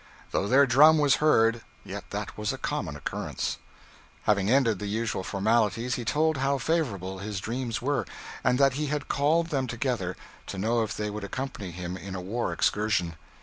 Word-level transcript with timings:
Though 0.31 0.47
their 0.47 0.65
drum 0.65 0.97
was 0.97 1.17
heard, 1.21 1.61
yet 1.85 2.05
that 2.09 2.35
was 2.35 2.51
a 2.51 2.57
common 2.57 2.95
occurrence. 2.95 3.59
Having 4.23 4.49
ended 4.49 4.79
the 4.79 4.87
usual 4.87 5.23
formalities, 5.23 5.93
he 5.93 6.03
told 6.03 6.37
how 6.37 6.57
favorable 6.57 7.19
his 7.19 7.39
dreams 7.39 7.83
were, 7.83 8.07
and 8.43 8.57
that 8.57 8.73
he 8.73 8.87
had 8.87 9.07
called 9.09 9.51
them 9.51 9.67
together 9.67 10.17
to 10.47 10.57
know 10.57 10.81
if 10.81 10.97
they 10.97 11.11
would 11.11 11.23
accompany 11.23 11.69
him 11.69 11.97
in 11.97 12.15
a 12.15 12.19
war 12.19 12.51
excursion. 12.51 13.13